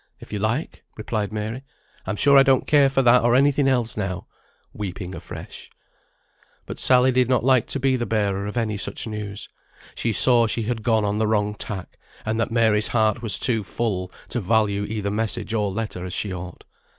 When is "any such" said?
8.57-9.05